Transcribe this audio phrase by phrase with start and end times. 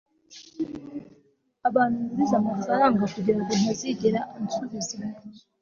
[1.67, 4.95] abantu nguriza amafaranga kugirango ntazigera ansubiza